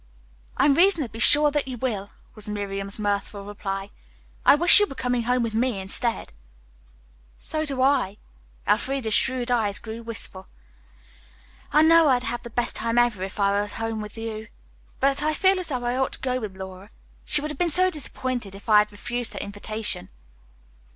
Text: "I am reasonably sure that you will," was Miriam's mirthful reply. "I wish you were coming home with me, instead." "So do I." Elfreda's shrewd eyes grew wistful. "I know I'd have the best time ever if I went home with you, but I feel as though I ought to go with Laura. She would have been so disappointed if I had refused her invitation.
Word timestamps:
"I 0.57 0.65
am 0.65 0.73
reasonably 0.73 1.19
sure 1.19 1.51
that 1.51 1.67
you 1.67 1.77
will," 1.77 2.09
was 2.33 2.49
Miriam's 2.49 2.97
mirthful 2.97 3.45
reply. 3.45 3.91
"I 4.43 4.55
wish 4.55 4.79
you 4.79 4.87
were 4.87 4.95
coming 4.95 5.21
home 5.21 5.43
with 5.43 5.53
me, 5.53 5.77
instead." 5.79 6.31
"So 7.37 7.65
do 7.65 7.83
I." 7.83 8.17
Elfreda's 8.67 9.13
shrewd 9.13 9.51
eyes 9.51 9.77
grew 9.77 10.01
wistful. 10.01 10.47
"I 11.71 11.83
know 11.83 12.07
I'd 12.07 12.23
have 12.23 12.41
the 12.41 12.49
best 12.49 12.75
time 12.77 12.97
ever 12.97 13.21
if 13.21 13.39
I 13.39 13.53
went 13.59 13.73
home 13.73 14.01
with 14.01 14.17
you, 14.17 14.47
but 14.99 15.21
I 15.21 15.35
feel 15.35 15.59
as 15.59 15.67
though 15.67 15.83
I 15.85 15.95
ought 15.97 16.13
to 16.13 16.19
go 16.19 16.39
with 16.39 16.57
Laura. 16.57 16.89
She 17.23 17.39
would 17.41 17.51
have 17.51 17.59
been 17.59 17.69
so 17.69 17.91
disappointed 17.91 18.55
if 18.55 18.67
I 18.69 18.79
had 18.79 18.91
refused 18.91 19.33
her 19.33 19.39
invitation. 19.39 20.09